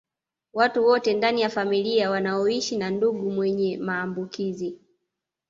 [0.53, 4.77] Watu wote ndani ya familia wanaoshi na ndugu mwenye maambukizi